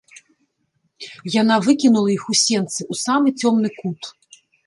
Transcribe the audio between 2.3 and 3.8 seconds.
у сенцы ў самы цёмны